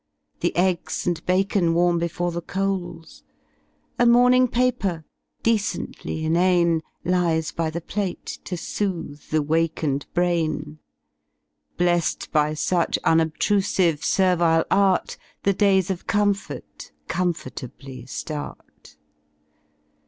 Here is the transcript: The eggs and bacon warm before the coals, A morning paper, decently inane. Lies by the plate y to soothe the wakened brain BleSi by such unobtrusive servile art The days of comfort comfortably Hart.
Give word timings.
The 0.39 0.55
eggs 0.55 1.05
and 1.05 1.23
bacon 1.27 1.75
warm 1.75 1.99
before 1.99 2.31
the 2.31 2.41
coals, 2.41 3.21
A 3.99 4.05
morning 4.07 4.47
paper, 4.47 5.05
decently 5.43 6.25
inane. 6.25 6.81
Lies 7.05 7.51
by 7.51 7.69
the 7.69 7.81
plate 7.81 8.39
y 8.39 8.41
to 8.45 8.57
soothe 8.57 9.21
the 9.29 9.43
wakened 9.43 10.07
brain 10.15 10.79
BleSi 11.77 12.31
by 12.31 12.55
such 12.55 12.97
unobtrusive 13.03 14.03
servile 14.03 14.65
art 14.71 15.17
The 15.43 15.53
days 15.53 15.91
of 15.91 16.07
comfort 16.07 16.91
comfortably 17.07 18.07
Hart. 18.27 18.97